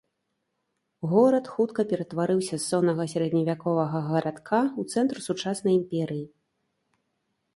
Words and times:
Горад 1.09 1.45
хутка 1.57 1.81
ператварыўся 1.91 2.55
з 2.63 2.63
соннага 2.69 3.03
сярэдневяковага 3.13 3.99
гарадка 4.09 4.61
ў 4.79 4.97
цэнтр 4.97 5.15
сучаснай 5.29 5.73
імперыі. 5.81 6.25